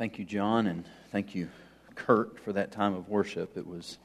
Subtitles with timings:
[0.00, 1.50] Thank you, John, and thank you,
[1.94, 3.58] Kurt, for that time of worship.
[3.58, 3.98] It was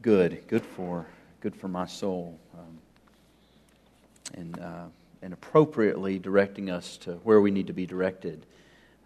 [0.00, 1.04] good, good for,
[1.42, 2.78] good for my soul, um,
[4.32, 4.84] and uh,
[5.20, 8.46] and appropriately directing us to where we need to be directed.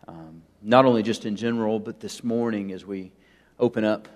[0.07, 3.11] Um, not only just in general, but this morning as we
[3.59, 4.07] open up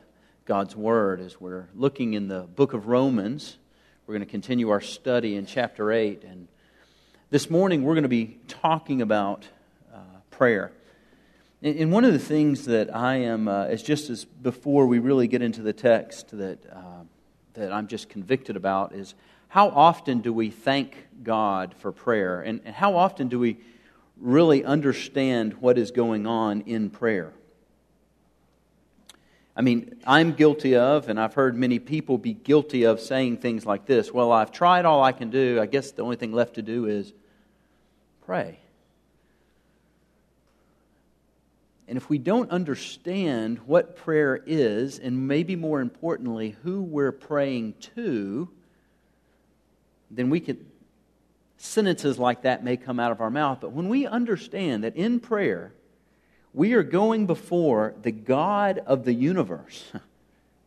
[0.44, 3.56] God's Word, as we're looking in the book of Romans,
[4.06, 6.46] we're going to continue our study in chapter eight, and
[7.30, 9.48] this morning we're going to be talking about
[9.92, 9.98] uh,
[10.30, 10.70] prayer.
[11.62, 15.40] And one of the things that I am, uh, just as before we really get
[15.40, 17.04] into the text that, uh,
[17.54, 19.14] that I'm just convicted about is
[19.48, 22.40] how often do we thank God for prayer?
[22.40, 23.58] And, and how often do we
[24.20, 27.32] really understand what is going on in prayer?
[29.56, 33.64] I mean, I'm guilty of, and I've heard many people be guilty of saying things
[33.64, 35.60] like this Well, I've tried all I can do.
[35.60, 37.12] I guess the only thing left to do is
[38.26, 38.58] pray.
[41.86, 47.74] And if we don't understand what prayer is, and maybe more importantly, who we're praying
[47.94, 48.48] to,
[50.10, 50.64] then we could,
[51.58, 53.58] sentences like that may come out of our mouth.
[53.60, 55.72] But when we understand that in prayer,
[56.54, 59.92] we are going before the God of the universe,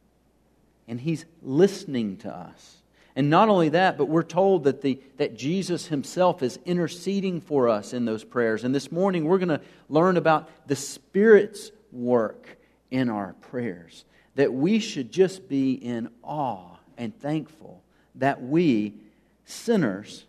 [0.88, 2.77] and He's listening to us.
[3.18, 7.68] And not only that, but we're told that, the, that Jesus himself is interceding for
[7.68, 8.64] us in those prayers.
[8.64, 12.58] And this morning we're going to learn about the Spirit's work
[12.92, 14.06] in our prayers.
[14.36, 17.82] That we should just be in awe and thankful
[18.14, 18.94] that we,
[19.45, 20.26] sinners,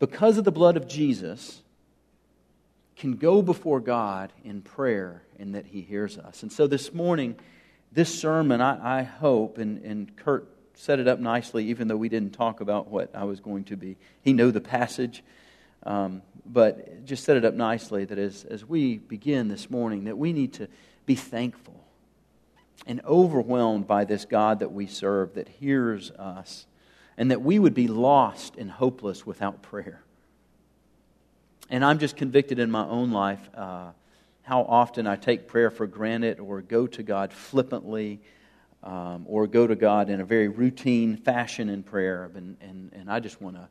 [0.00, 1.62] because of the blood of Jesus,
[2.96, 6.42] can go before God in prayer and that He hears us.
[6.42, 7.36] And so this morning,
[7.92, 12.08] this sermon, I, I hope, and, and Kurt set it up nicely, even though we
[12.08, 13.96] didn't talk about what I was going to be.
[14.22, 15.24] He knew the passage,
[15.82, 20.16] um, but just set it up nicely that as, as we begin this morning, that
[20.16, 20.68] we need to
[21.04, 21.84] be thankful
[22.86, 26.66] and overwhelmed by this God that we serve that hears us,
[27.16, 30.00] and that we would be lost and hopeless without prayer.
[31.68, 33.90] And I'm just convicted in my own life uh,
[34.42, 38.20] how often I take prayer for granted or go to God flippantly
[38.82, 42.30] um, or go to God in a very routine fashion in prayer.
[42.34, 43.68] And, and, and I just want to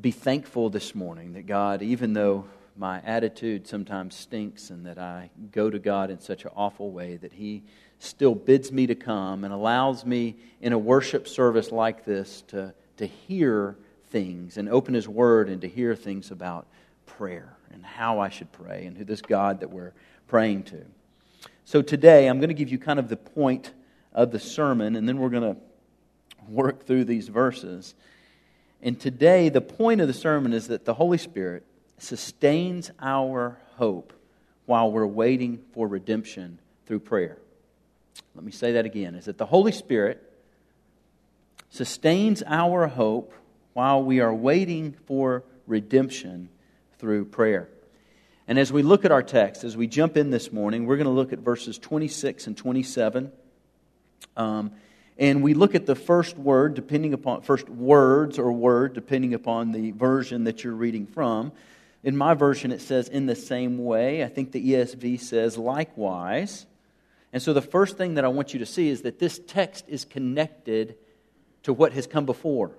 [0.00, 2.44] be thankful this morning that God, even though
[2.76, 7.16] my attitude sometimes stinks and that I go to God in such an awful way,
[7.16, 7.62] that He
[7.98, 12.74] still bids me to come and allows me in a worship service like this to,
[12.98, 13.76] to hear
[14.10, 16.66] things and open His Word and to hear things about
[17.06, 19.92] prayer and how I should pray and who this God that we're
[20.28, 20.84] praying to.
[21.64, 23.72] So today, I'm going to give you kind of the point
[24.16, 25.60] of the sermon, and then we're going to
[26.48, 27.94] work through these verses.
[28.82, 31.64] And today, the point of the sermon is that the Holy Spirit
[31.98, 34.12] sustains our hope
[34.64, 37.38] while we're waiting for redemption through prayer.
[38.34, 40.22] Let me say that again is that the Holy Spirit
[41.70, 43.32] sustains our hope
[43.74, 46.48] while we are waiting for redemption
[46.98, 47.68] through prayer.
[48.48, 51.06] And as we look at our text, as we jump in this morning, we're going
[51.06, 53.32] to look at verses 26 and 27.
[54.36, 54.72] Um,
[55.18, 59.72] and we look at the first word, depending upon, first words or word, depending upon
[59.72, 61.52] the version that you're reading from.
[62.04, 64.22] In my version, it says in the same way.
[64.22, 66.66] I think the ESV says likewise.
[67.32, 69.86] And so the first thing that I want you to see is that this text
[69.88, 70.96] is connected
[71.62, 72.72] to what has come before.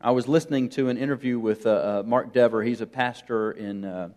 [0.00, 2.62] I was listening to an interview with uh, uh, Mark Dever.
[2.62, 4.08] He's a pastor in uh,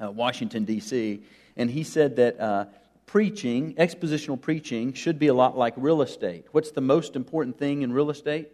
[0.00, 1.22] uh Washington, D.C.,
[1.56, 2.66] and he said that uh,
[3.06, 6.46] preaching, expositional preaching, should be a lot like real estate.
[6.52, 8.50] What's the most important thing in real estate?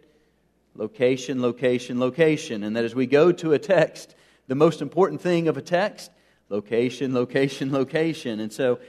[0.75, 2.63] Location, location, location.
[2.63, 4.15] And that as we go to a text,
[4.47, 6.11] the most important thing of a text,
[6.49, 8.39] location, location, location.
[8.39, 8.79] And so,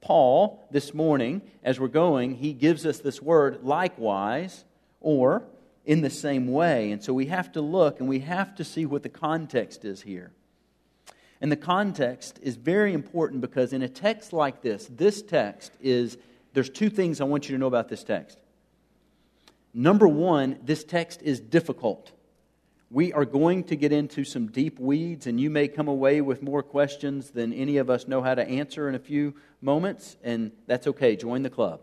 [0.00, 4.64] Paul, this morning, as we're going, he gives us this word likewise
[5.00, 5.44] or
[5.84, 6.90] in the same way.
[6.90, 10.02] And so we have to look and we have to see what the context is
[10.02, 10.32] here.
[11.40, 16.16] And the context is very important because in a text like this, this text is,
[16.54, 18.38] there's two things I want you to know about this text.
[19.74, 22.12] Number one, this text is difficult.
[22.90, 26.42] We are going to get into some deep weeds, and you may come away with
[26.42, 30.52] more questions than any of us know how to answer in a few moments, and
[30.66, 31.16] that's okay.
[31.16, 31.80] Join the club.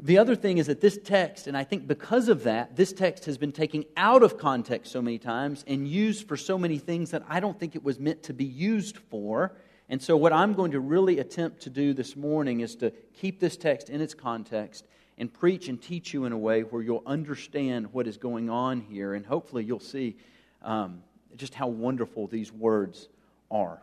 [0.00, 3.24] The other thing is that this text, and I think because of that, this text
[3.24, 7.10] has been taken out of context so many times and used for so many things
[7.10, 9.56] that I don't think it was meant to be used for.
[9.88, 13.40] And so, what I'm going to really attempt to do this morning is to keep
[13.40, 14.86] this text in its context
[15.16, 18.80] and preach and teach you in a way where you'll understand what is going on
[18.80, 19.14] here.
[19.14, 20.16] And hopefully, you'll see
[20.62, 21.02] um,
[21.36, 23.08] just how wonderful these words
[23.50, 23.80] are.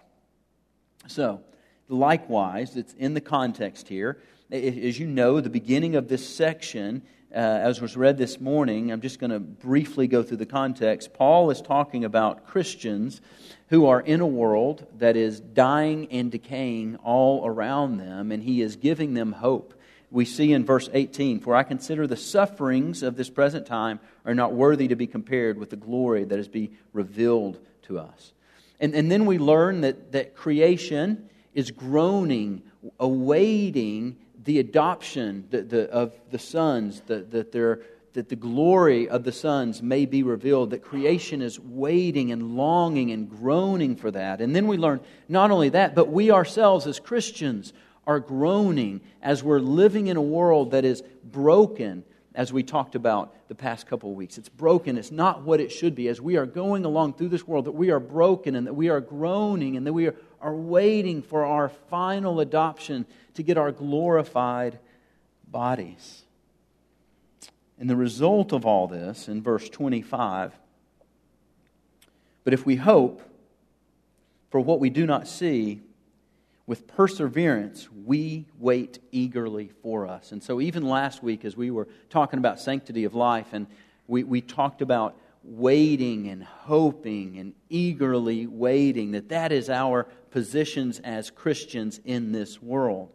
[1.07, 1.41] So,
[1.89, 4.21] likewise, it's in the context here.
[4.51, 7.01] As you know, the beginning of this section,
[7.33, 11.15] uh, as was read this morning, I'm just going to briefly go through the context.
[11.15, 13.21] Paul is talking about Christians
[13.69, 18.61] who are in a world that is dying and decaying all around them, and he
[18.61, 19.73] is giving them hope.
[20.11, 24.35] We see in verse 18, For I consider the sufferings of this present time are
[24.35, 28.31] not worthy to be compared with the glory that is be revealed to us.
[28.79, 32.61] And, and then we learn that, that creation is groaning,
[32.99, 39.81] awaiting the adoption the, the, of the sons, that, that the glory of the sons
[39.81, 44.41] may be revealed, that creation is waiting and longing and groaning for that.
[44.41, 47.73] And then we learn not only that, but we ourselves as Christians
[48.07, 52.03] are groaning as we're living in a world that is broken
[52.35, 54.37] as we talked about the past couple of weeks.
[54.37, 54.97] It's broken.
[54.97, 56.07] It's not what it should be.
[56.07, 58.89] As we are going along through this world, that we are broken and that we
[58.89, 63.71] are groaning and that we are, are waiting for our final adoption to get our
[63.71, 64.77] glorified
[65.47, 66.23] bodies.
[67.79, 70.53] And the result of all this in verse 25
[72.45, 73.21] but if we hope
[74.49, 75.81] for what we do not see,
[76.67, 80.31] with perseverance, we wait eagerly for us.
[80.31, 83.67] And so, even last week, as we were talking about sanctity of life, and
[84.07, 90.99] we, we talked about waiting and hoping and eagerly waiting, that that is our positions
[91.03, 93.11] as Christians in this world.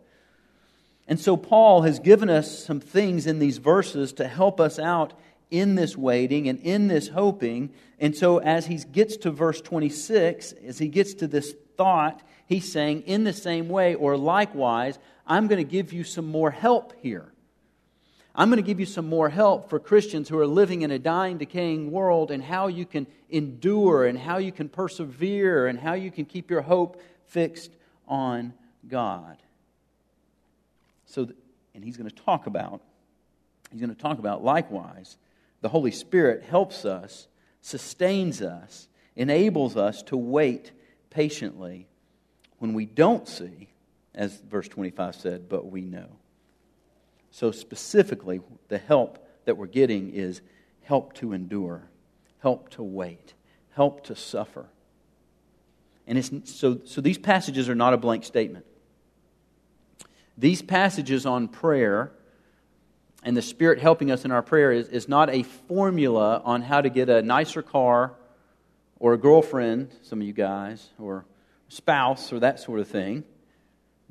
[1.08, 5.12] And so, Paul has given us some things in these verses to help us out
[5.50, 7.70] in this waiting and in this hoping.
[7.98, 12.70] And so, as he gets to verse 26, as he gets to this thought, he's
[12.70, 16.92] saying, in the same way, or likewise, I'm going to give you some more help
[17.00, 17.32] here.
[18.34, 20.98] I'm going to give you some more help for Christians who are living in a
[20.98, 25.94] dying, decaying world and how you can endure and how you can persevere and how
[25.94, 27.70] you can keep your hope fixed
[28.06, 28.52] on
[28.86, 29.38] God.
[31.06, 31.30] So,
[31.74, 32.82] and he's going to talk about,
[33.72, 35.16] he's going to talk about likewise,
[35.62, 37.26] the Holy Spirit helps us,
[37.62, 38.86] sustains us,
[39.16, 40.72] enables us to wait
[41.10, 41.86] patiently
[42.58, 43.68] when we don't see,
[44.14, 46.08] as verse 25 said, but we know.
[47.30, 50.40] So, specifically, the help that we're getting is
[50.82, 51.82] help to endure,
[52.40, 53.34] help to wait,
[53.70, 54.66] help to suffer.
[56.06, 58.66] And it's, so, so these passages are not a blank statement.
[60.36, 62.12] These passages on prayer
[63.22, 66.80] and the Spirit helping us in our prayer is, is not a formula on how
[66.80, 68.14] to get a nicer car
[69.00, 71.24] or a girlfriend, some of you guys, or
[71.68, 73.24] spouse or that sort of thing.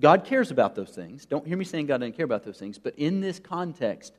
[0.01, 1.25] God cares about those things.
[1.25, 4.13] Don't hear me saying God doesn't care about those things, but in this context,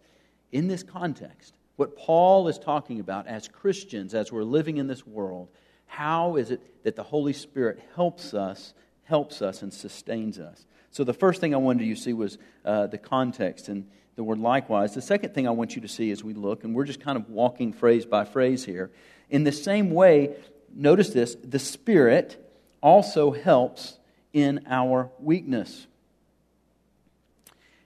[0.53, 5.07] in this context, what Paul is talking about as Christians, as we're living in this
[5.07, 5.49] world,
[5.87, 8.75] how is it that the Holy Spirit helps us,
[9.05, 10.67] helps us, and sustains us?
[10.91, 14.23] So the first thing I wanted you to see was uh, the context and the
[14.23, 14.93] word likewise.
[14.93, 17.17] The second thing I want you to see as we look, and we're just kind
[17.17, 18.91] of walking phrase by phrase here,
[19.31, 20.35] in the same way,
[20.75, 22.37] notice this the Spirit
[22.83, 23.99] also helps
[24.33, 25.87] in our weakness.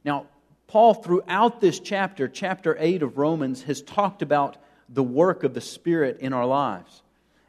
[0.04, 0.26] Now,
[0.66, 4.56] Paul, throughout this chapter, chapter 8 of Romans, has talked about
[4.88, 7.02] the work of the Spirit in our lives.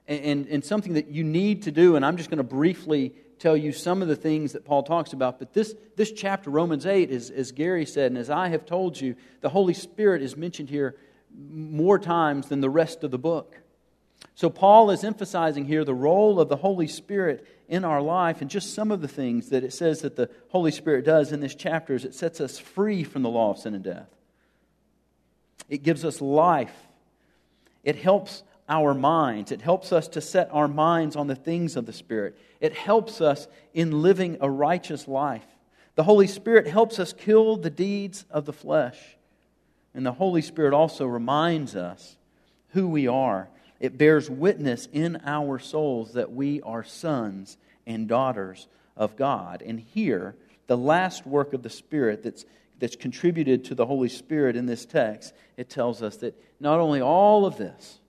[0.08, 3.14] And, and, and something that you need to do, and I'm just going to briefly
[3.40, 5.40] tell you some of the things that Paul talks about.
[5.40, 9.00] But this, this chapter, Romans 8, is, as Gary said, and as I have told
[9.00, 10.96] you, the Holy Spirit is mentioned here
[11.50, 13.58] more times than the rest of the book.
[14.36, 18.50] So, Paul is emphasizing here the role of the Holy Spirit in our life and
[18.50, 21.56] just some of the things that it says that the Holy Spirit does in this
[21.56, 24.10] chapter is it sets us free from the law of sin and death.
[25.70, 26.76] It gives us life.
[27.84, 29.52] It helps our minds.
[29.52, 32.38] It helps us to set our minds on the things of the Spirit.
[32.60, 35.46] It helps us in living a righteous life.
[35.96, 38.98] The Holy Spirit helps us kill the deeds of the flesh.
[39.94, 42.18] And the Holy Spirit also reminds us
[42.70, 43.48] who we are
[43.80, 49.62] it bears witness in our souls that we are sons and daughters of God.
[49.62, 50.36] And here,
[50.68, 52.46] the last work of the Spirit that's,
[52.80, 57.02] that's contributed to the Holy Spirit in this text, it tells us that not only
[57.02, 58.00] all of this,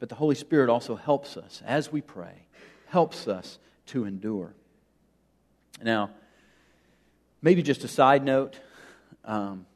[0.00, 2.46] but the Holy Spirit also helps us as we pray,
[2.88, 4.54] helps us to endure.
[5.82, 6.10] Now,
[7.40, 8.58] maybe just a side note.
[9.24, 9.66] Um,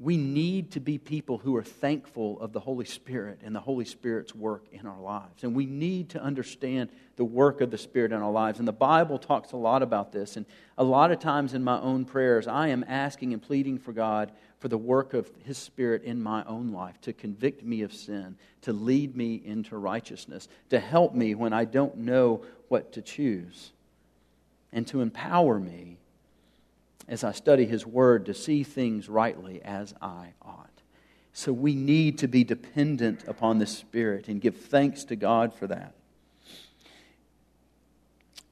[0.00, 3.84] we need to be people who are thankful of the Holy Spirit and the Holy
[3.84, 5.44] Spirit's work in our lives.
[5.44, 8.58] And we need to understand the work of the Spirit in our lives.
[8.58, 10.38] And the Bible talks a lot about this.
[10.38, 10.46] And
[10.78, 14.32] a lot of times in my own prayers, I am asking and pleading for God
[14.58, 18.36] for the work of His Spirit in my own life to convict me of sin,
[18.62, 23.72] to lead me into righteousness, to help me when I don't know what to choose,
[24.72, 25.98] and to empower me
[27.10, 30.70] as I study His Word to see things rightly as I ought.
[31.32, 35.66] So we need to be dependent upon the Spirit and give thanks to God for
[35.66, 35.92] that.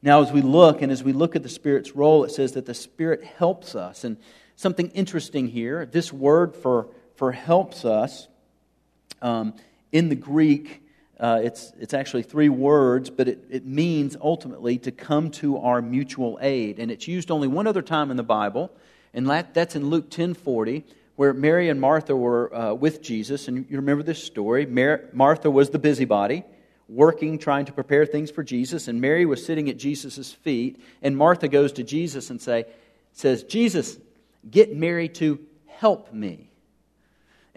[0.03, 2.67] Now, as we look, and as we look at the Spirit's role, it says that
[2.67, 4.05] the Spirit helps us.
[4.05, 4.17] And
[4.57, 8.29] something interesting here this word for, for helps us
[9.23, 9.55] um,
[9.93, 10.83] in the Greek
[11.21, 15.83] uh, it's, it's actually three words, but it, it means ultimately to come to our
[15.83, 16.79] mutual aid.
[16.79, 18.71] And it's used only one other time in the Bible,
[19.13, 20.85] and that, that's in Luke 10 40,
[21.17, 23.49] where Mary and Martha were uh, with Jesus.
[23.49, 24.65] And you remember this story.
[24.65, 26.45] Mar- Martha was the busybody,
[26.89, 30.81] working, trying to prepare things for Jesus, and Mary was sitting at Jesus' feet.
[31.03, 32.67] And Martha goes to Jesus and say,
[33.13, 33.99] says, Jesus,
[34.49, 36.48] get Mary to help me.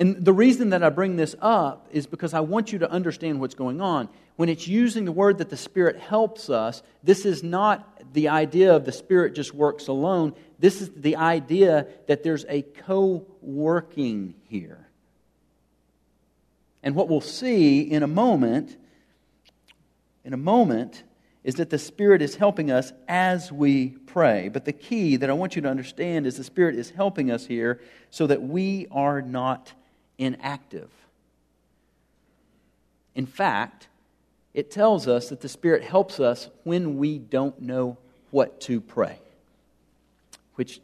[0.01, 3.39] And the reason that I bring this up is because I want you to understand
[3.39, 4.10] what's going on.
[4.36, 8.75] When it's using the word that the Spirit helps us, this is not the idea
[8.75, 10.34] of the Spirit just works alone.
[10.58, 14.88] This is the idea that there's a co working here.
[16.81, 18.75] And what we'll see in a moment,
[20.25, 21.03] in a moment,
[21.43, 24.50] is that the Spirit is helping us as we pray.
[24.50, 27.46] But the key that I want you to understand is the Spirit is helping us
[27.46, 27.79] here
[28.10, 29.74] so that we are not
[30.22, 30.90] inactive.
[33.16, 33.88] In fact,
[34.54, 37.98] it tells us that the Spirit helps us when we don't know
[38.30, 39.20] what to pray,
[40.56, 40.80] which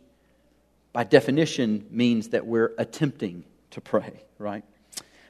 [0.92, 4.64] by definition means that we're attempting to pray, right?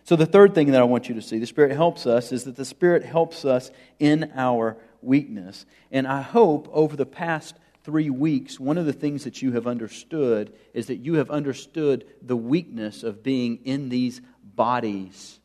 [0.05, 2.45] So, the third thing that I want you to see, the Spirit helps us, is
[2.45, 5.65] that the Spirit helps us in our weakness.
[5.91, 7.55] And I hope over the past
[7.87, 12.05] three weeks, one of the things that you have understood is that you have understood
[12.21, 15.39] the weakness of being in these bodies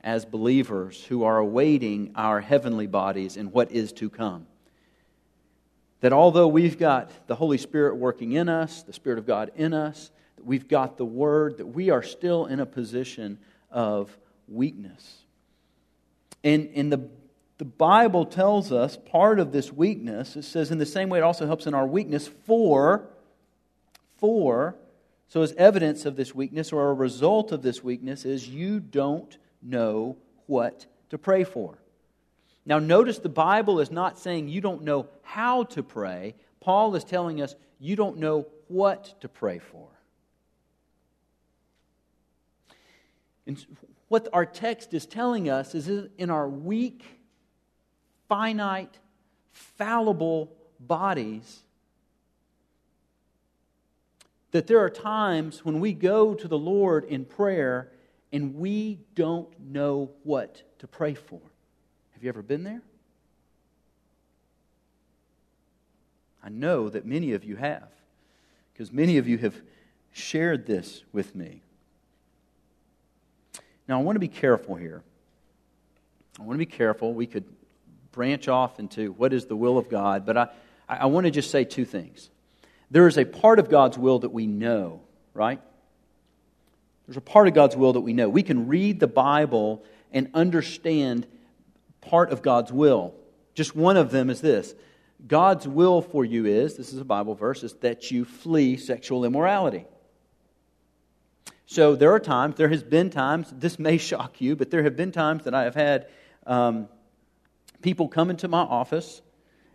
[0.00, 4.46] as believers who are awaiting our heavenly bodies and what is to come.
[5.98, 9.74] That although we've got the Holy Spirit working in us, the Spirit of God in
[9.74, 13.36] us, that we've got the Word, that we are still in a position
[13.68, 14.16] of
[14.46, 15.24] weakness.
[16.44, 17.10] And in the
[17.60, 20.34] the Bible tells us part of this weakness.
[20.34, 23.04] It says, in the same way, it also helps in our weakness for,
[24.16, 24.76] for,
[25.28, 29.36] so as evidence of this weakness or a result of this weakness is you don't
[29.60, 31.76] know what to pray for.
[32.64, 36.36] Now, notice the Bible is not saying you don't know how to pray.
[36.60, 39.86] Paul is telling us you don't know what to pray for.
[43.46, 43.62] And
[44.08, 47.19] what our text is telling us is in our weak,
[48.30, 48.96] finite,
[49.52, 51.64] fallible bodies,
[54.52, 57.90] that there are times when we go to the Lord in prayer
[58.32, 61.40] and we don't know what to pray for.
[62.12, 62.82] Have you ever been there?
[66.42, 67.88] I know that many of you have,
[68.72, 69.56] because many of you have
[70.12, 71.62] shared this with me.
[73.88, 75.02] Now, I want to be careful here.
[76.38, 77.12] I want to be careful.
[77.12, 77.44] We could
[78.12, 80.48] branch off into what is the will of God, but I,
[80.88, 82.30] I want to just say two things.
[82.90, 85.00] There is a part of God's will that we know,
[85.32, 85.60] right?
[87.06, 88.28] There's a part of God's will that we know.
[88.28, 91.26] We can read the Bible and understand
[92.00, 93.14] part of God's will.
[93.54, 94.74] Just one of them is this
[95.26, 99.24] God's will for you is this is a Bible verse is that you flee sexual
[99.24, 99.84] immorality.
[101.66, 104.96] So there are times, there has been times, this may shock you, but there have
[104.96, 106.08] been times that I have had
[106.44, 106.88] um,
[107.82, 109.22] people come into my office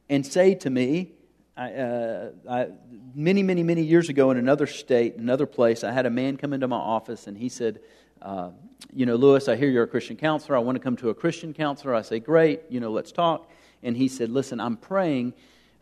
[0.09, 1.13] and say to me,
[1.57, 2.67] I, uh, I,
[3.13, 6.53] many, many, many years ago in another state, another place, I had a man come
[6.53, 7.79] into my office and he said,
[8.21, 8.49] uh,
[8.93, 10.57] You know, Lewis, I hear you're a Christian counselor.
[10.57, 11.95] I want to come to a Christian counselor.
[11.95, 13.49] I say, Great, you know, let's talk.
[13.83, 15.33] And he said, Listen, I'm praying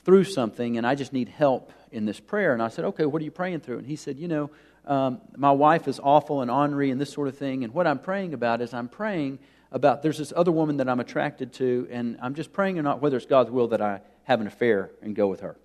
[0.05, 2.53] through something and I just need help in this prayer.
[2.53, 3.79] And I said, Okay, what are you praying through?
[3.79, 4.49] And he said, You know,
[4.85, 7.63] um, my wife is awful and ornery and this sort of thing.
[7.63, 9.39] And what I'm praying about is I'm praying
[9.73, 13.01] about there's this other woman that I'm attracted to, and I'm just praying or not
[13.01, 15.57] whether it's God's will that I have an affair and go with her.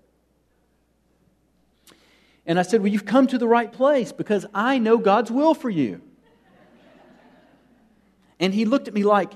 [2.46, 5.54] And I said, Well, you've come to the right place because I know God's will
[5.54, 6.00] for you.
[8.40, 9.32] And he looked at me like,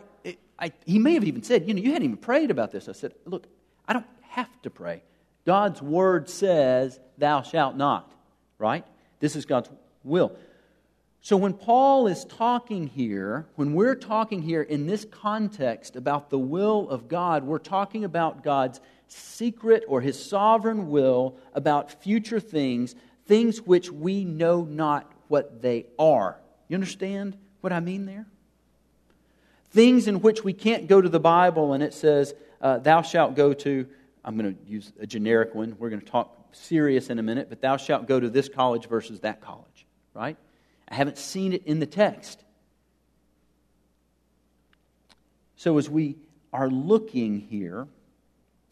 [0.58, 2.88] I, he may have even said, You know, you hadn't even prayed about this.
[2.88, 3.46] I said, Look,
[3.86, 5.02] I don't have to pray.
[5.44, 8.10] God's word says, Thou shalt not,
[8.58, 8.86] right?
[9.20, 9.68] This is God's
[10.02, 10.34] will.
[11.24, 16.38] So, when Paul is talking here, when we're talking here in this context about the
[16.38, 22.96] will of God, we're talking about God's secret or his sovereign will about future things,
[23.26, 26.40] things which we know not what they are.
[26.66, 28.26] You understand what I mean there?
[29.70, 33.36] Things in which we can't go to the Bible and it says, uh, Thou shalt
[33.36, 33.86] go to,
[34.24, 35.76] I'm going to use a generic one.
[35.78, 38.88] We're going to talk serious in a minute, but thou shalt go to this college
[38.88, 40.36] versus that college, right?
[40.92, 42.44] I haven't seen it in the text.
[45.56, 46.16] So as we
[46.52, 47.88] are looking here,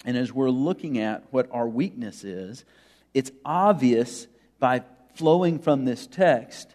[0.04, 2.66] and as we're looking at what our weakness is,
[3.14, 4.26] it's obvious
[4.58, 4.82] by
[5.14, 6.74] flowing from this text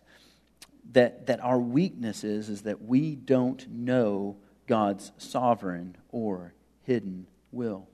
[0.94, 6.54] that, that our weakness is, is that we don't know God's sovereign or
[6.86, 7.88] hidden will.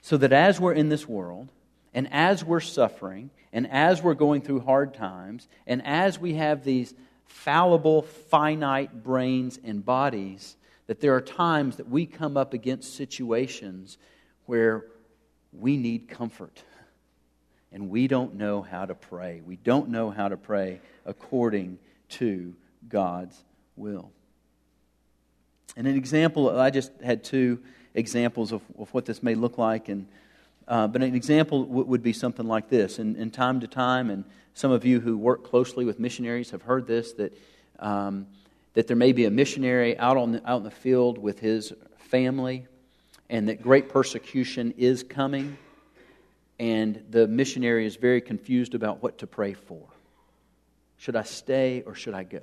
[0.00, 1.50] So that as we're in this world,
[1.92, 6.62] and as we're suffering, and as we're going through hard times, and as we have
[6.62, 6.92] these
[7.24, 10.58] fallible, finite brains and bodies,
[10.88, 13.96] that there are times that we come up against situations
[14.44, 14.84] where
[15.54, 16.62] we need comfort.
[17.72, 19.40] And we don't know how to pray.
[19.46, 21.78] We don't know how to pray according
[22.10, 22.54] to
[22.90, 23.42] God's
[23.74, 24.10] will.
[25.78, 27.60] And an example, I just had two
[27.94, 29.88] examples of, of what this may look like.
[29.88, 30.08] And,
[30.68, 32.98] uh, but an example w- would be something like this.
[32.98, 36.62] And, in time to time, and some of you who work closely with missionaries have
[36.62, 37.36] heard this, that,
[37.78, 38.26] um,
[38.74, 41.72] that there may be a missionary out, on the, out in the field with his
[41.98, 42.66] family,
[43.28, 45.56] and that great persecution is coming.
[46.58, 49.82] And the missionary is very confused about what to pray for.
[50.96, 52.40] Should I stay or should I go?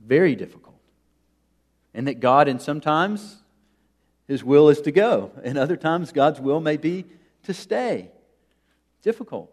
[0.00, 0.74] Very difficult.
[1.94, 3.36] And that God, and sometimes
[4.26, 7.04] his will is to go, and other times God's will may be
[7.44, 8.10] to stay.
[9.02, 9.50] Difficult.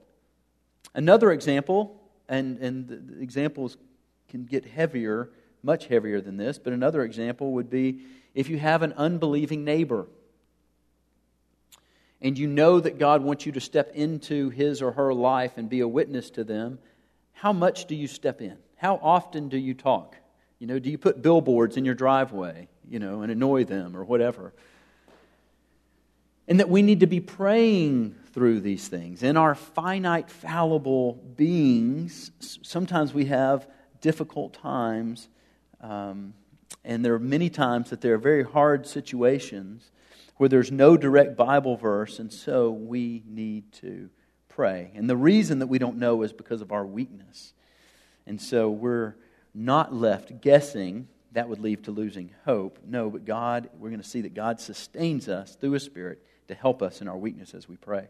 [0.95, 3.77] Another example, and, and examples
[4.29, 5.29] can get heavier,
[5.61, 7.99] much heavier than this, but another example would be
[8.33, 10.07] if you have an unbelieving neighbor
[12.21, 15.69] and you know that God wants you to step into his or her life and
[15.69, 16.79] be a witness to them,
[17.33, 18.57] how much do you step in?
[18.77, 20.15] How often do you talk?
[20.57, 24.03] You know, do you put billboards in your driveway, you know, and annoy them or
[24.03, 24.53] whatever?
[26.47, 29.23] And that we need to be praying through these things.
[29.23, 33.67] In our finite, fallible beings, sometimes we have
[33.99, 35.27] difficult times,
[35.81, 36.35] um,
[36.85, 39.89] and there are many times that there are very hard situations
[40.37, 44.09] where there's no direct Bible verse, and so we need to
[44.49, 44.91] pray.
[44.93, 47.53] And the reason that we don't know is because of our weakness.
[48.27, 49.15] And so we're
[49.53, 51.07] not left guessing.
[51.33, 52.79] That would lead to losing hope.
[52.85, 56.55] No, but God, we're going to see that God sustains us through His Spirit to
[56.55, 58.07] help us in our weakness as we pray.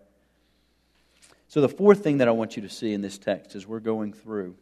[1.47, 3.79] So, the fourth thing that I want you to see in this text as we're
[3.79, 4.55] going through,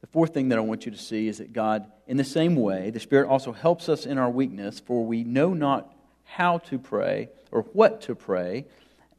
[0.00, 2.56] the fourth thing that I want you to see is that God, in the same
[2.56, 6.78] way, the Spirit also helps us in our weakness, for we know not how to
[6.78, 8.66] pray or what to pray,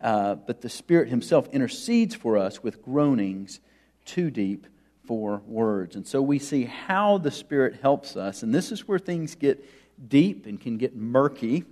[0.02, 3.62] uh, but the Spirit Himself intercedes for us with groanings
[4.06, 4.68] too deep
[5.06, 5.96] for words.
[5.96, 8.44] And so we see how the Spirit helps us.
[8.44, 9.63] And this is where things get
[10.10, 11.66] deep and can get murky.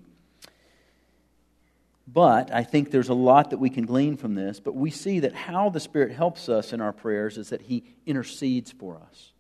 [2.07, 4.59] But I think there's a lot that we can glean from this.
[4.59, 7.83] But we see that how the Spirit helps us in our prayers is that He
[8.05, 9.31] intercedes for us.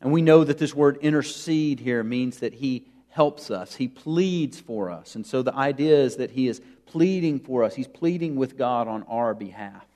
[0.00, 4.58] And we know that this word intercede here means that He helps us, He pleads
[4.58, 5.14] for us.
[5.14, 8.88] And so the idea is that He is pleading for us, He's pleading with God
[8.88, 9.86] on our behalf.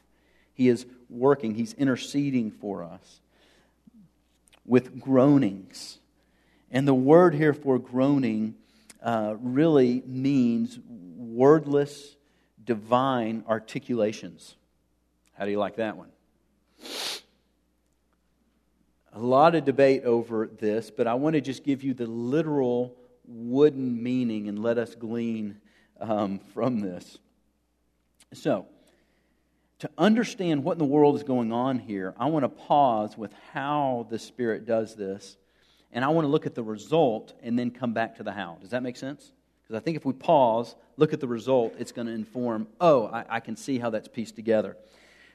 [0.54, 3.20] He is working, He's interceding for us
[4.64, 5.98] with groanings.
[6.70, 8.54] And the word here for groaning
[9.02, 12.16] uh, really means wordless
[12.62, 14.56] divine articulations.
[15.32, 16.10] How do you like that one?
[19.14, 22.94] A lot of debate over this, but I want to just give you the literal
[23.24, 25.58] wooden meaning and let us glean
[26.00, 27.18] um, from this.
[28.34, 28.66] So,
[29.80, 33.32] to understand what in the world is going on here, I want to pause with
[33.52, 35.36] how the Spirit does this,
[35.92, 38.58] and I want to look at the result and then come back to the how.
[38.60, 39.32] Does that make sense?
[39.62, 43.06] Because I think if we pause, look at the result, it's going to inform, oh,
[43.06, 44.76] I, I can see how that's pieced together.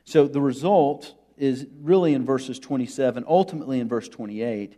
[0.06, 4.76] So the result is really in verses 27, ultimately in verse 28.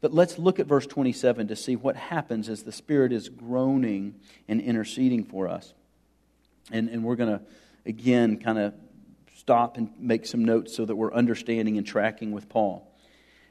[0.00, 4.16] But let's look at verse 27 to see what happens as the Spirit is groaning
[4.46, 5.72] and interceding for us.
[6.70, 7.44] And, and we're going to,
[7.86, 8.74] again, kind of
[9.46, 12.84] stop and make some notes so that we're understanding and tracking with Paul.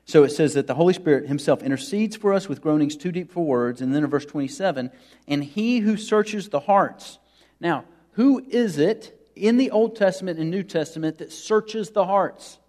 [0.03, 3.31] So it says that the Holy Spirit himself intercedes for us with groanings too deep
[3.31, 3.79] for words.
[3.79, 4.91] And then in verse 27,
[5.25, 7.17] and he who searches the hearts.
[7.61, 12.59] Now, who is it in the Old Testament and New Testament that searches the hearts?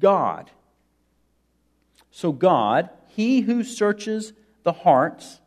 [0.00, 0.50] God.
[2.10, 5.40] So, God, He who searches the hearts,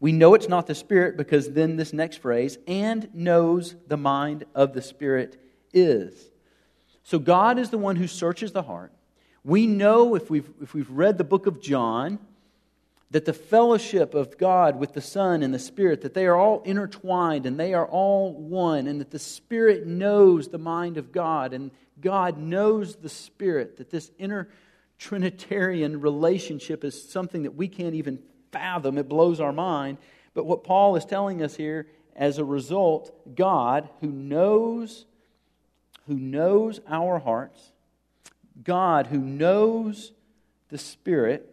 [0.00, 4.42] we know it's not the Spirit because then this next phrase, and knows the mind
[4.56, 5.40] of the Spirit
[5.74, 6.30] is.
[7.02, 8.92] So, God is the one who searches the heart.
[9.44, 12.18] We know if we've, if we've read the book of John
[13.10, 16.62] that the fellowship of God with the Son and the Spirit, that they are all
[16.62, 21.52] intertwined and they are all one, and that the Spirit knows the mind of God
[21.52, 24.48] and God knows the Spirit, that this inner
[24.98, 28.18] Trinitarian relationship is something that we can't even
[28.50, 28.98] fathom.
[28.98, 29.98] It blows our mind.
[30.32, 35.06] But what Paul is telling us here, as a result, God, who knows,
[36.06, 37.72] who knows our hearts,
[38.62, 40.12] God who knows
[40.68, 41.50] the Spirit.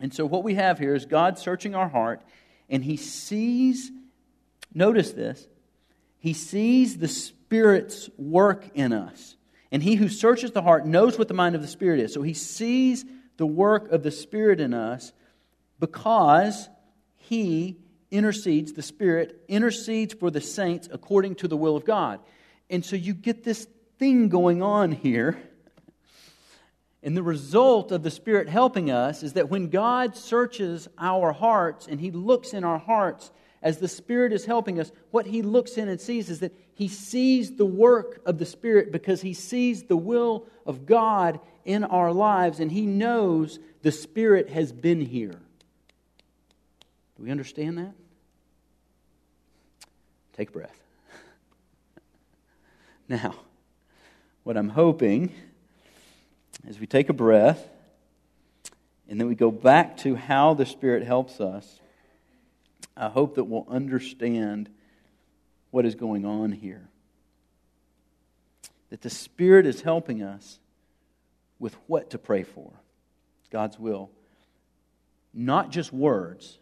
[0.00, 2.22] And so, what we have here is God searching our heart,
[2.68, 3.90] and He sees,
[4.72, 5.46] notice this,
[6.18, 9.36] He sees the Spirit's work in us.
[9.72, 12.14] And He who searches the heart knows what the mind of the Spirit is.
[12.14, 13.04] So, He sees
[13.36, 15.12] the work of the Spirit in us
[15.78, 16.68] because
[17.16, 17.76] He
[18.10, 22.20] intercedes, the Spirit intercedes for the saints according to the will of God.
[22.70, 23.66] And so, you get this
[23.98, 25.36] thing going on here
[27.02, 31.86] and the result of the Spirit helping us is that when God searches our hearts
[31.86, 33.30] and He looks in our hearts
[33.62, 36.88] as the Spirit is helping us, what He looks in and sees is that He
[36.88, 42.12] sees the work of the Spirit because He sees the will of God in our
[42.12, 45.40] lives and He knows the Spirit has been here.
[47.16, 47.92] Do we understand that?
[50.34, 50.79] Take a breath.
[53.10, 53.34] Now,
[54.44, 55.32] what I'm hoping
[56.68, 57.68] as we take a breath
[59.08, 61.80] and then we go back to how the Spirit helps us,
[62.96, 64.70] I hope that we'll understand
[65.72, 66.88] what is going on here.
[68.90, 70.60] That the Spirit is helping us
[71.58, 72.70] with what to pray for
[73.50, 74.12] God's will.
[75.34, 76.60] Not just words,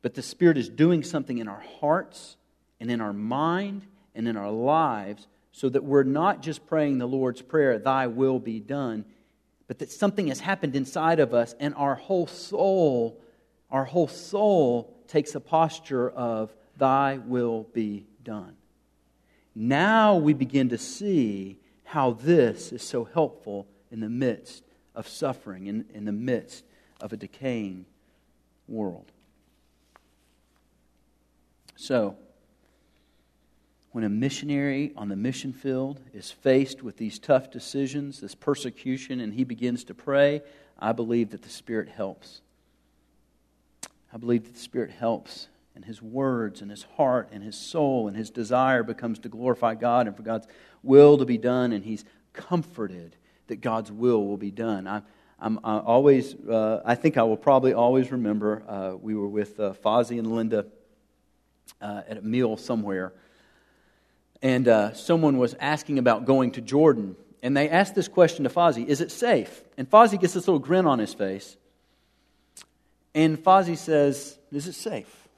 [0.00, 2.36] but the Spirit is doing something in our hearts
[2.78, 3.84] and in our mind
[4.20, 8.38] and in our lives so that we're not just praying the Lord's Prayer, Thy will
[8.38, 9.06] be done,
[9.66, 13.18] but that something has happened inside of us and our whole soul,
[13.70, 18.56] our whole soul takes a posture of Thy will be done.
[19.54, 25.66] Now we begin to see how this is so helpful in the midst of suffering,
[25.66, 26.62] in, in the midst
[27.00, 27.86] of a decaying
[28.68, 29.10] world.
[31.74, 32.18] So,
[33.92, 39.20] when a missionary on the mission field is faced with these tough decisions, this persecution,
[39.20, 40.42] and he begins to pray,
[40.78, 42.40] I believe that the Spirit helps.
[44.12, 48.06] I believe that the Spirit helps, and his words, and his heart, and his soul,
[48.06, 50.46] and his desire becomes to glorify God and for God's
[50.82, 53.16] will to be done, and he's comforted
[53.48, 54.86] that God's will will be done.
[54.86, 55.02] I,
[55.40, 59.58] I'm I always, uh, I think I will probably always remember uh, we were with
[59.58, 60.66] uh, Fozzie and Linda
[61.80, 63.12] uh, at a meal somewhere
[64.42, 67.16] and uh, someone was asking about going to Jordan.
[67.42, 69.62] And they asked this question to Fozzie Is it safe?
[69.76, 71.56] And Fozzie gets this little grin on his face.
[73.14, 75.28] And Fozzie says, Is it safe?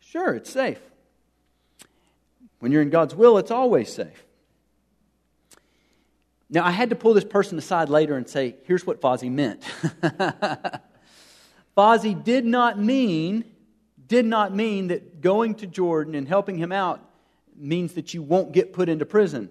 [0.00, 0.80] Sure, it's safe.
[2.58, 4.24] When you're in God's will, it's always safe.
[6.52, 9.62] Now, I had to pull this person aside later and say, Here's what Fozzie meant.
[11.76, 13.44] Fozzie did not mean,
[14.08, 17.09] did not mean that going to Jordan and helping him out
[17.60, 19.50] means that you won't get put into prison.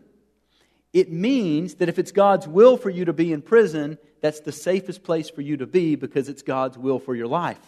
[0.92, 4.52] It means that if it's God's will for you to be in prison, that's the
[4.52, 7.60] safest place for you to be because it's God's will for your life.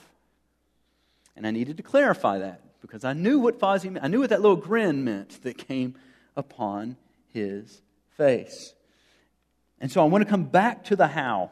[1.36, 4.04] And I needed to clarify that because I knew what Fozzie meant.
[4.04, 5.96] I knew what that little grin meant that came
[6.36, 6.98] upon
[7.30, 7.82] his
[8.18, 8.74] face.
[9.80, 11.52] And so I want to come back to the how.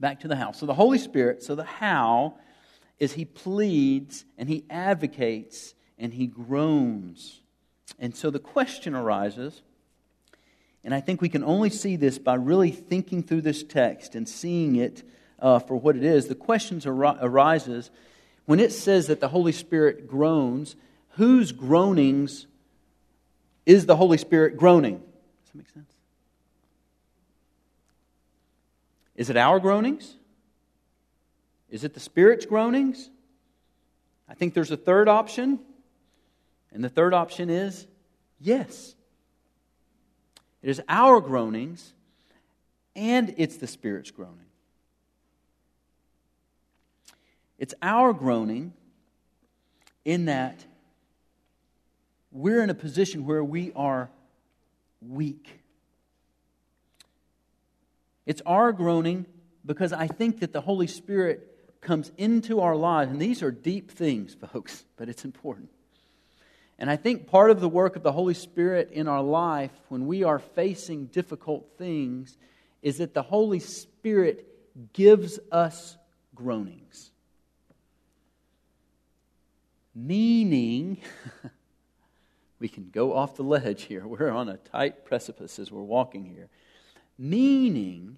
[0.00, 0.52] Back to the how.
[0.52, 2.36] So the Holy Spirit, so the how
[2.98, 7.40] is he pleads and he advocates and he groans
[7.98, 9.62] and so the question arises,
[10.82, 14.28] and I think we can only see this by really thinking through this text and
[14.28, 15.02] seeing it
[15.38, 16.28] uh, for what it is.
[16.28, 17.90] The question ar- arises
[18.46, 20.76] when it says that the Holy Spirit groans,
[21.10, 22.46] whose groanings
[23.64, 24.96] is the Holy Spirit groaning?
[24.96, 25.90] Does that make sense?
[29.16, 30.16] Is it our groanings?
[31.70, 33.10] Is it the Spirit's groanings?
[34.28, 35.60] I think there's a third option.
[36.74, 37.86] And the third option is
[38.40, 38.94] yes.
[40.60, 41.94] It is our groanings
[42.96, 44.38] and it's the Spirit's groaning.
[47.58, 48.72] It's our groaning
[50.04, 50.64] in that
[52.30, 54.10] we're in a position where we are
[55.00, 55.60] weak.
[58.26, 59.26] It's our groaning
[59.64, 63.90] because I think that the Holy Spirit comes into our lives, and these are deep
[63.90, 65.68] things, folks, but it's important.
[66.78, 70.06] And I think part of the work of the Holy Spirit in our life when
[70.06, 72.36] we are facing difficult things
[72.82, 74.46] is that the Holy Spirit
[74.92, 75.96] gives us
[76.34, 77.12] groanings.
[79.94, 80.98] Meaning,
[82.58, 84.06] we can go off the ledge here.
[84.06, 86.48] We're on a tight precipice as we're walking here.
[87.16, 88.16] Meaning,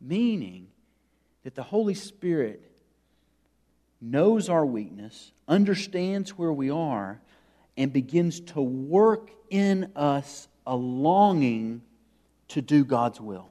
[0.00, 0.66] meaning
[1.44, 2.68] that the Holy Spirit
[4.00, 7.20] knows our weakness, understands where we are,
[7.76, 11.82] and begins to work in us a longing
[12.48, 13.50] to do God's will.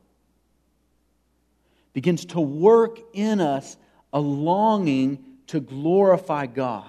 [1.94, 3.78] Begins to work in us
[4.12, 6.86] a longing to glorify God.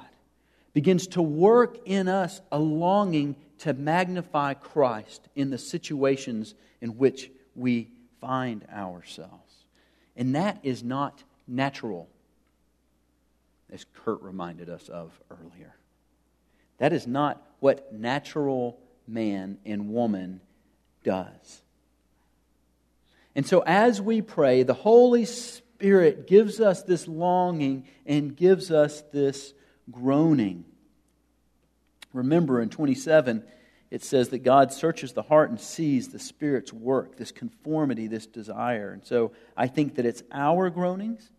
[0.73, 7.31] Begins to work in us a longing to magnify Christ in the situations in which
[7.55, 7.89] we
[8.21, 9.33] find ourselves.
[10.17, 12.09] And that is not natural,
[13.71, 15.75] as Kurt reminded us of earlier.
[16.79, 20.41] That is not what natural man and woman
[21.03, 21.63] does.
[23.35, 29.03] And so, as we pray, the Holy Spirit gives us this longing and gives us
[29.13, 29.53] this
[29.91, 30.65] groaning.
[32.13, 33.45] Remember in 27,
[33.91, 38.27] it says that God searches the heart and sees the Spirit's work, this conformity, this
[38.27, 38.93] desire.
[38.93, 41.31] And so I think that it's our groanings.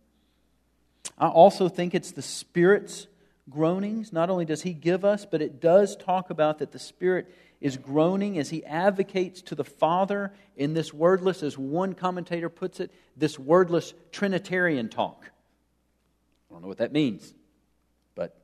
[1.18, 3.08] I also think it's the Spirit's
[3.50, 4.12] groanings.
[4.12, 7.76] Not only does He give us, but it does talk about that the Spirit is
[7.76, 12.92] groaning as He advocates to the Father in this wordless, as one commentator puts it,
[13.16, 15.30] this wordless Trinitarian talk.
[16.50, 17.34] I don't know what that means
[18.18, 18.36] but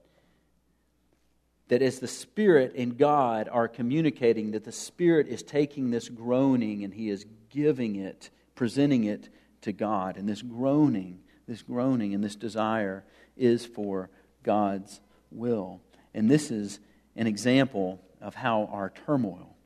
[1.69, 6.85] that as the Spirit and God are communicating, that the Spirit is taking this groaning
[6.85, 9.29] and He is giving it, presenting it
[9.63, 10.17] to God.
[10.17, 13.05] And this groaning, this groaning and this desire
[13.37, 14.11] is for
[14.45, 15.01] God's
[15.33, 15.81] will.
[16.15, 16.79] And this is
[17.17, 19.57] an example of how our turmoil,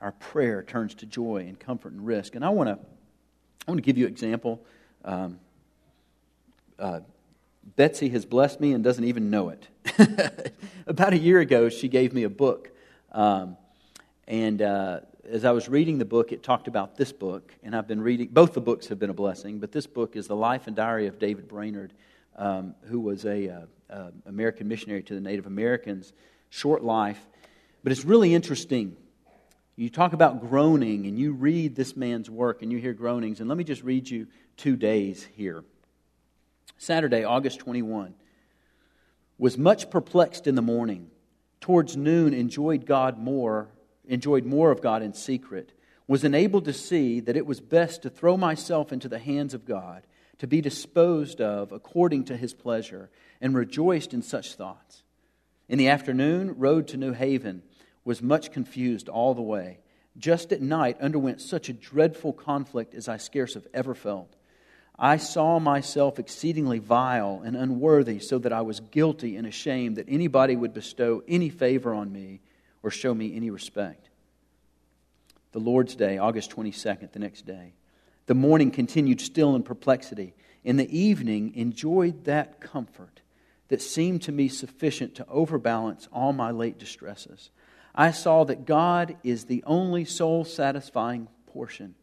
[0.00, 2.34] our prayer turns to joy and comfort and risk.
[2.34, 4.60] And I want to, I want to give you an example.
[5.04, 5.38] Um,
[6.78, 7.00] uh,
[7.76, 9.68] Betsy has blessed me and doesn't even know it.
[10.86, 12.70] About a year ago, she gave me a book.
[13.12, 13.56] Um,
[14.26, 17.54] and uh, as I was reading the book, it talked about this book.
[17.62, 20.26] And I've been reading, both the books have been a blessing, but this book is
[20.26, 21.92] The Life and Diary of David Brainerd,
[22.36, 26.12] um, who was a uh, uh, American missionary to the Native Americans.
[26.50, 27.20] Short life.
[27.82, 28.96] But it's really interesting.
[29.76, 33.40] You talk about groaning, and you read this man's work, and you hear groanings.
[33.40, 35.64] And let me just read you two days here.
[36.78, 38.14] Saturday, August 21,
[39.38, 41.08] was much perplexed in the morning.
[41.60, 43.68] Towards noon, enjoyed God more,
[44.06, 45.72] enjoyed more of God in secret,
[46.06, 49.64] was enabled to see that it was best to throw myself into the hands of
[49.64, 50.02] God,
[50.42, 53.08] to be disposed of according to his pleasure,
[53.40, 55.04] and rejoiced in such thoughts.
[55.68, 57.62] In the afternoon, rode to New Haven,
[58.04, 59.78] was much confused all the way.
[60.18, 64.34] Just at night, underwent such a dreadful conflict as I scarce have ever felt.
[64.98, 70.08] I saw myself exceedingly vile and unworthy, so that I was guilty and ashamed that
[70.08, 72.40] anybody would bestow any favor on me
[72.82, 74.08] or show me any respect.
[75.52, 77.74] The Lord's Day, August 22nd, the next day.
[78.26, 80.34] The morning continued still in perplexity.
[80.64, 83.20] In the evening, enjoyed that comfort
[83.68, 87.50] that seemed to me sufficient to overbalance all my late distresses.
[87.94, 91.94] I saw that God is the only soul satisfying portion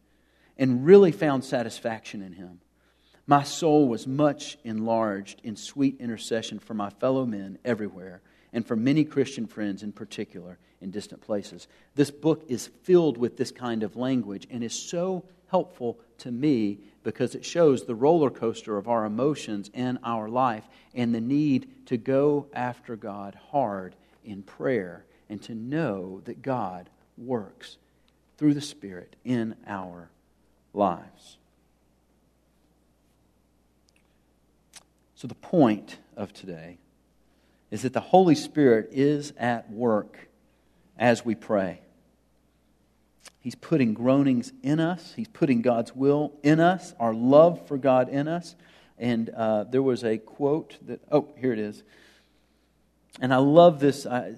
[0.58, 2.60] and really found satisfaction in Him.
[3.26, 8.20] My soul was much enlarged in sweet intercession for my fellow men everywhere
[8.52, 11.68] and for many Christian friends in particular in distant places.
[11.94, 16.78] This book is filled with this kind of language and is so helpful to me
[17.02, 21.86] because it shows the roller coaster of our emotions in our life and the need
[21.86, 27.78] to go after God hard in prayer and to know that God works
[28.36, 30.10] through the Spirit in our
[30.72, 31.38] lives.
[35.14, 36.78] So, the point of today
[37.70, 40.28] is that the Holy Spirit is at work
[40.98, 41.80] as we pray.
[43.40, 48.08] He's putting groanings in us, He's putting God's will in us, our love for God
[48.08, 48.54] in us.
[48.98, 51.82] And uh, there was a quote that, oh, here it is.
[53.18, 54.04] And I love this.
[54.04, 54.34] I,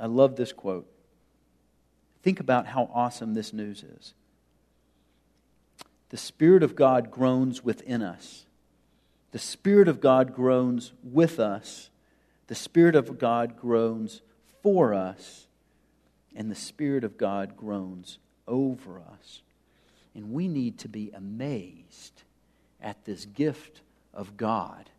[0.00, 0.90] I love this quote.
[2.22, 4.14] Think about how awesome this news is.
[6.08, 8.46] The Spirit of God groans within us
[9.32, 11.90] the Spirit of God groans with us,
[12.48, 14.22] the Spirit of God groans
[14.62, 15.46] for us
[16.34, 19.42] and the Spirit of God groans over us.
[20.14, 22.22] And we need to be amazed
[22.80, 23.80] at this gift
[24.12, 24.90] of God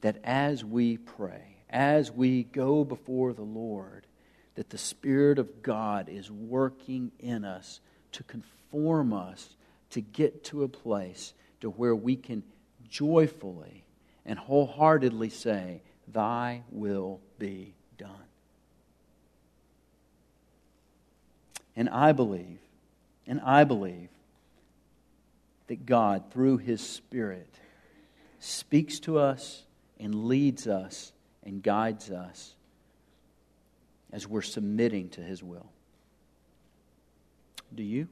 [0.00, 4.06] that as we pray, as we go before the Lord,
[4.54, 7.80] that the Spirit of God is working in us
[8.12, 9.56] to conform us
[9.90, 12.42] to get to a place to where we can
[12.88, 13.84] joyfully
[14.24, 18.29] and wholeheartedly say, Thy will be done.
[21.76, 22.58] And I believe,
[23.26, 24.08] and I believe
[25.68, 27.48] that God, through His Spirit,
[28.40, 29.64] speaks to us
[29.98, 31.12] and leads us
[31.44, 32.54] and guides us
[34.12, 35.70] as we're submitting to His will.
[37.74, 38.08] Do you?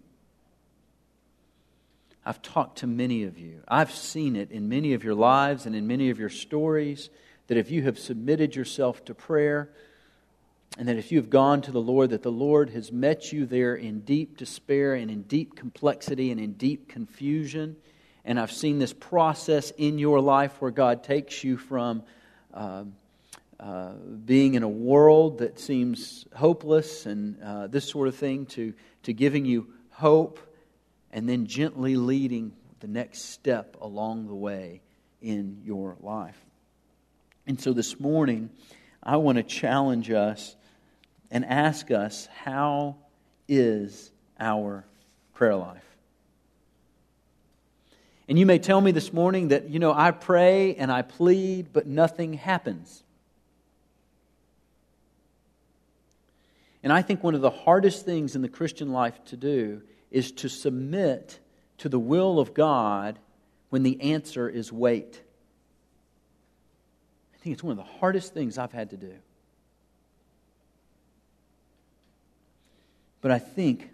[2.25, 3.62] I've talked to many of you.
[3.66, 7.11] I've seen it in many of your lives and in many of your stories
[7.47, 9.71] that if you have submitted yourself to prayer,
[10.77, 13.47] and that if you have gone to the Lord, that the Lord has met you
[13.47, 17.77] there in deep despair and in deep complexity and in deep confusion.
[18.25, 22.03] And I've seen this process in your life where God takes you from
[22.53, 22.85] uh,
[23.59, 23.93] uh,
[24.25, 29.13] being in a world that seems hopeless and uh, this sort of thing to, to
[29.13, 30.39] giving you hope
[31.11, 34.81] and then gently leading the next step along the way
[35.21, 36.39] in your life.
[37.47, 38.51] And so this morning,
[39.03, 40.55] I want to challenge us
[41.31, 42.97] and ask us how
[43.49, 44.85] is our
[45.35, 45.85] prayer life?
[48.29, 51.73] And you may tell me this morning that, you know, I pray and I plead,
[51.73, 53.03] but nothing happens.
[56.83, 60.31] And I think one of the hardest things in the Christian life to do is
[60.33, 61.38] to submit
[61.79, 63.19] to the will of God
[63.71, 65.21] when the answer is wait.
[67.35, 69.14] I think it's one of the hardest things I've had to do.
[73.29, 73.91] But I think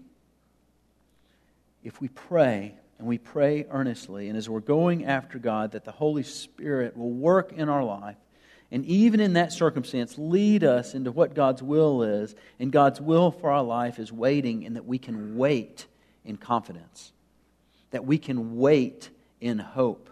[1.82, 5.90] if we pray and we pray earnestly, and as we're going after God, that the
[5.90, 8.14] Holy Spirit will work in our life,
[8.70, 12.36] and even in that circumstance, lead us into what God's will is.
[12.60, 15.88] And God's will for our life is waiting, and that we can wait
[16.24, 17.10] in confidence,
[17.90, 20.10] that we can wait in hope.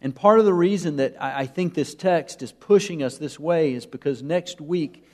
[0.00, 3.72] And part of the reason that I think this text is pushing us this way
[3.72, 5.04] is because next week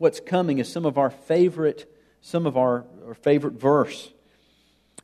[0.00, 4.10] what's coming is some of our favorite, some of our, our favorite verse.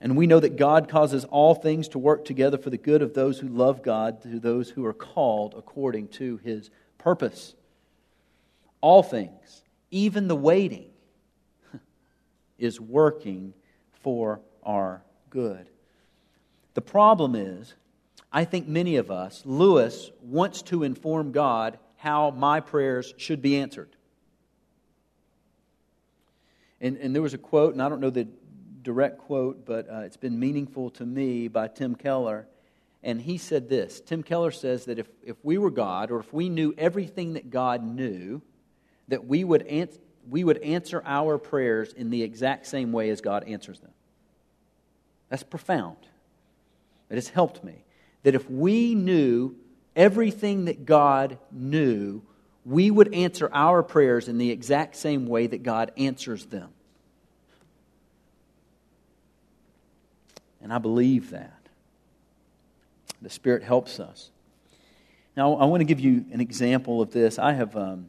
[0.01, 3.13] And we know that God causes all things to work together for the good of
[3.13, 7.55] those who love God, to those who are called according to his purpose.
[8.81, 10.89] All things, even the waiting,
[12.59, 13.53] is working
[14.03, 15.69] for our good.
[16.73, 17.75] The problem is,
[18.33, 23.59] I think many of us, Lewis wants to inform God how my prayers should be
[23.59, 23.96] answered.
[26.81, 28.29] And, and there was a quote, and I don't know the
[28.83, 32.47] direct quote, but uh, it's been meaningful to me by Tim Keller.
[33.03, 36.33] And he said this Tim Keller says that if, if we were God, or if
[36.33, 38.43] we knew everything that God knew,
[39.09, 43.21] that we would, ans- we would answer our prayers in the exact same way as
[43.21, 43.93] God answers them.
[45.29, 45.97] That's profound.
[47.11, 47.85] It has helped me.
[48.23, 49.55] That if we knew
[49.95, 52.23] everything that God knew,
[52.67, 56.71] we would answer our prayers in the exact same way that God answers them.
[60.61, 61.53] And I believe that.
[63.23, 64.31] The Spirit helps us.
[65.37, 67.39] Now, I want to give you an example of this.
[67.39, 68.09] I have, um,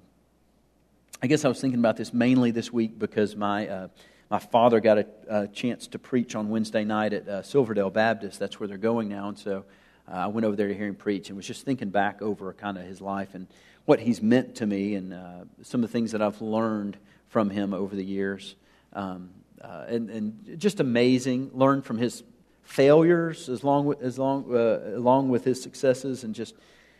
[1.21, 3.87] I guess I was thinking about this mainly this week because my, uh,
[4.31, 8.39] my father got a, a, chance to preach on Wednesday night at uh, Silverdale Baptist.
[8.39, 9.29] That's where they're going now.
[9.29, 9.65] And so
[10.11, 12.51] uh, I went over there to hear him preach and was just thinking back over
[12.53, 13.47] kind of his life and
[13.87, 16.97] what he's meant to me and uh, some of the things that I've learned
[17.29, 18.57] from him over the years.
[18.91, 19.29] Um,
[19.61, 21.51] uh, and, and, just amazing.
[21.53, 22.21] Learned from his
[22.63, 26.53] failures as long as long, uh, along with his successes, and just,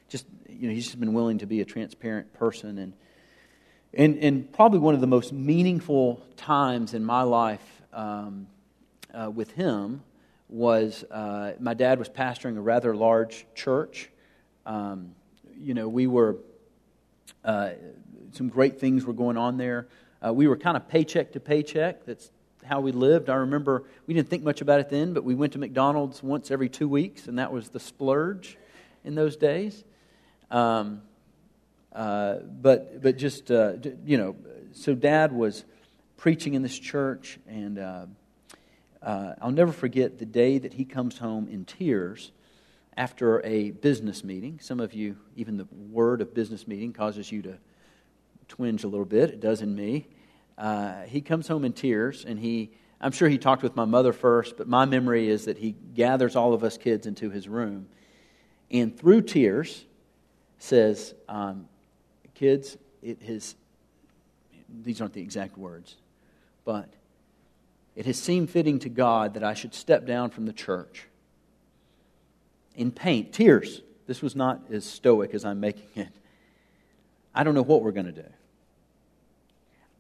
[0.08, 2.78] just you know, he's just been willing to be a transparent person.
[2.78, 2.93] And,
[3.93, 8.47] and, and probably one of the most meaningful times in my life um,
[9.13, 10.04] uh, with him
[10.47, 14.10] was uh, my dad was pastoring a rather large church.
[14.65, 15.15] Um,
[15.60, 16.38] you know, we were
[17.43, 17.71] uh,
[18.31, 19.88] some great things were going on there.
[20.25, 22.05] Uh, we were kind of paycheck to paycheck.
[22.05, 22.32] That's
[22.63, 23.30] how we lived.
[23.30, 26.51] I remember we didn't think much about it then, but we went to McDonald's once
[26.51, 28.57] every two weeks, and that was the splurge
[29.03, 29.84] in those days.
[30.51, 31.01] Um,
[31.93, 33.73] uh, but but just uh,
[34.05, 34.36] you know,
[34.73, 35.65] so Dad was
[36.17, 38.05] preaching in this church, and uh,
[39.01, 42.32] uh, I'll never forget the day that he comes home in tears
[42.98, 44.60] after a business meeting.
[44.60, 47.58] Some of you, even the word of business meeting causes you to
[48.48, 49.30] twinge a little bit.
[49.30, 50.08] It does in me.
[50.58, 54.12] uh, he comes home in tears, and he, I'm sure he talked with my mother
[54.12, 57.88] first, but my memory is that he gathers all of us kids into his room,
[58.72, 59.86] and through tears
[60.58, 61.68] says, um,
[62.34, 63.56] Kids, it has,
[64.84, 65.95] these aren't the exact words,
[66.66, 66.88] but
[67.95, 71.08] it has seemed fitting to God that I should step down from the church
[72.78, 73.82] in pain, tears.
[74.05, 76.13] This was not as stoic as I'm making it.
[77.36, 78.30] I don't know what we're going to do.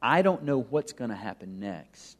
[0.01, 2.17] I don't know what's going to happen next.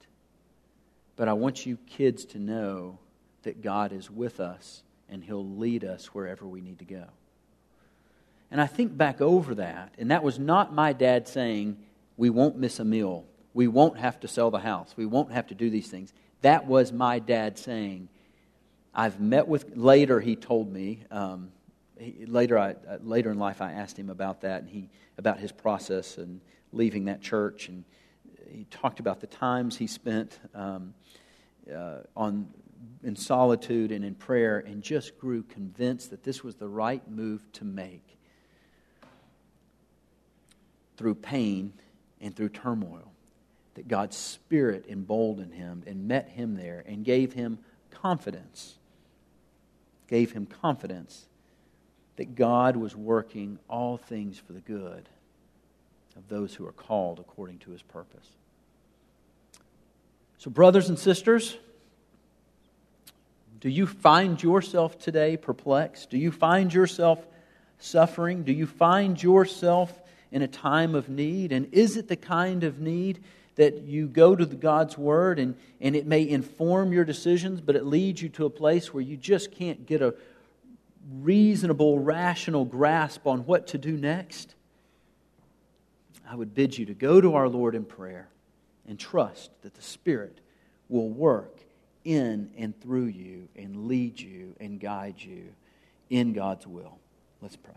[1.16, 2.99] But I want you kids to know
[3.43, 7.05] that God is with us and He'll lead us wherever we need to go.
[8.51, 11.78] And I think back over that, and that was not my dad saying,
[12.16, 13.26] We won't miss a meal.
[13.53, 14.93] We won't have to sell the house.
[14.95, 16.14] We won't have to do these things.
[16.41, 18.10] That was my dad saying,
[18.98, 21.52] I've met with, later he told me, um,
[22.00, 24.89] he, later, I, uh, later in life I asked him about that, and he,
[25.20, 26.41] about his process and
[26.74, 27.70] leaving that church.
[27.70, 27.84] And
[28.52, 30.95] he talked about the times he spent um,
[31.72, 32.48] uh, on,
[33.04, 37.43] in solitude and in prayer and just grew convinced that this was the right move
[37.54, 38.18] to make
[40.98, 41.72] through pain
[42.20, 43.12] and through turmoil.
[43.76, 47.60] That God's Spirit emboldened him and met him there and gave him
[47.91, 48.77] confidence.
[50.08, 51.26] Gave him confidence
[52.16, 55.08] that God was working all things for the good
[56.16, 58.28] of those who are called according to his purpose.
[60.39, 61.58] So, brothers and sisters,
[63.60, 66.10] do you find yourself today perplexed?
[66.10, 67.26] Do you find yourself
[67.80, 68.43] suffering?
[68.43, 70.01] Do you find yourself
[70.32, 71.51] in a time of need?
[71.51, 73.20] And is it the kind of need
[73.58, 77.76] that you go to the God's Word and, and it may inform your decisions, but
[77.76, 80.16] it leads you to a place where you just can't get a
[81.12, 84.55] reasonable, rational grasp on what to do next?
[86.30, 88.30] I would bid you to go to our Lord in prayer
[88.88, 90.39] and trust that the Spirit
[90.89, 91.60] will work
[92.03, 95.53] in and through you and lead you and guide you
[96.10, 96.99] in God's will.
[97.41, 97.74] Let's pray.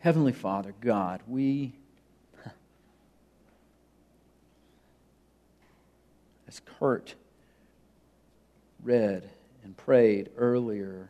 [0.00, 1.74] Heavenly Father, God, we,
[6.52, 7.14] as Kurt
[8.82, 9.30] read
[9.64, 11.08] and prayed earlier,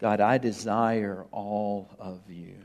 [0.00, 2.56] God, I desire all of you.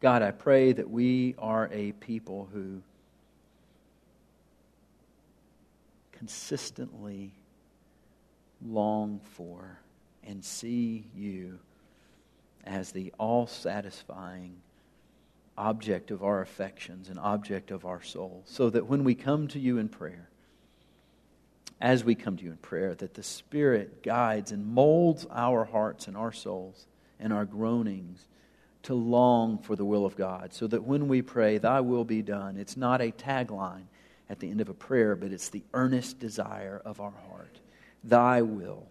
[0.00, 2.80] God, I pray that we are a people who
[6.12, 7.34] consistently
[8.64, 9.78] long for
[10.24, 11.58] and see you
[12.64, 14.56] as the all satisfying
[15.56, 18.42] object of our affections and object of our soul.
[18.46, 20.28] So that when we come to you in prayer,
[21.80, 26.06] as we come to you in prayer, that the Spirit guides and molds our hearts
[26.06, 26.86] and our souls
[27.18, 28.26] and our groanings
[28.84, 30.52] to long for the will of God.
[30.54, 33.84] So that when we pray, Thy will be done, it's not a tagline,
[34.32, 37.60] at the end of a prayer, but it's the earnest desire of our heart.
[38.02, 38.86] Thy will.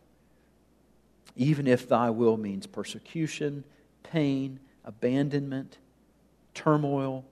[1.35, 3.63] Even if thy will means persecution,
[4.03, 5.77] pain, abandonment,
[6.53, 7.25] turmoil,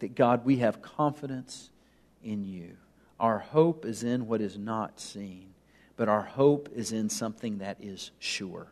[0.00, 1.70] that God, we have confidence
[2.24, 2.76] in you.
[3.20, 5.54] Our hope is in what is not seen,
[5.96, 8.66] but our hope is in something that is sure.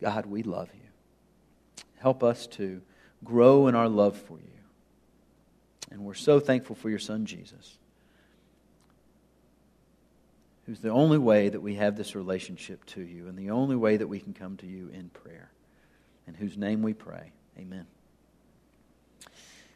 [0.00, 1.84] God, we love you.
[1.98, 2.82] Help us to
[3.24, 4.42] grow in our love for you.
[5.90, 7.78] And we're so thankful for your son, Jesus,
[10.66, 13.96] who's the only way that we have this relationship to you and the only way
[13.96, 15.50] that we can come to you in prayer.
[16.26, 17.32] In whose name we pray.
[17.58, 17.86] Amen.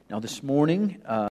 [0.09, 1.25] Now, this morning, uh,